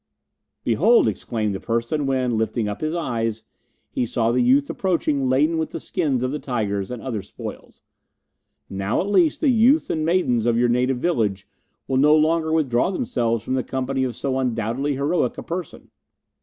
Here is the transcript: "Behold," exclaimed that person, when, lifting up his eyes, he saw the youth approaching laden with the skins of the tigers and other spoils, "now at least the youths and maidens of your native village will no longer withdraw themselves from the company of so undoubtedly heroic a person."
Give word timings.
"Behold," 0.63 1.07
exclaimed 1.07 1.53
that 1.53 1.59
person, 1.59 2.07
when, 2.07 2.35
lifting 2.35 2.67
up 2.67 2.81
his 2.81 2.95
eyes, 2.95 3.43
he 3.91 4.03
saw 4.03 4.31
the 4.31 4.41
youth 4.41 4.67
approaching 4.67 5.29
laden 5.29 5.59
with 5.59 5.69
the 5.69 5.79
skins 5.79 6.23
of 6.23 6.31
the 6.31 6.39
tigers 6.39 6.89
and 6.89 7.03
other 7.03 7.21
spoils, 7.21 7.83
"now 8.67 8.99
at 8.99 9.05
least 9.05 9.41
the 9.41 9.49
youths 9.49 9.91
and 9.91 10.03
maidens 10.03 10.47
of 10.47 10.57
your 10.57 10.69
native 10.69 10.97
village 10.97 11.47
will 11.87 11.97
no 11.97 12.15
longer 12.15 12.51
withdraw 12.51 12.89
themselves 12.89 13.43
from 13.43 13.53
the 13.53 13.63
company 13.63 14.03
of 14.03 14.15
so 14.15 14.39
undoubtedly 14.39 14.95
heroic 14.95 15.37
a 15.37 15.43
person." 15.43 15.91